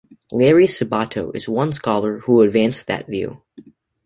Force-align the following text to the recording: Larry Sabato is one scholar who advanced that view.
Larry 0.31 0.65
Sabato 0.65 1.29
is 1.35 1.47
one 1.47 1.71
scholar 1.73 2.17
who 2.21 2.41
advanced 2.41 2.87
that 2.87 3.05
view. 3.05 3.43